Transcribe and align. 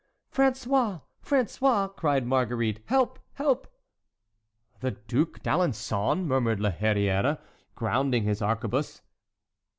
"François! 0.33 1.03
François!" 1.23 1.95
cried 1.95 2.25
Marguerite; 2.25 2.79
"help! 2.87 3.19
help!" 3.33 3.67
"The 4.79 4.89
Duc 4.89 5.43
d'Alençon!" 5.43 6.25
murmured 6.25 6.59
La 6.59 6.71
Hurière, 6.71 7.37
grounding 7.75 8.23
his 8.23 8.41
arquebuse. 8.41 9.01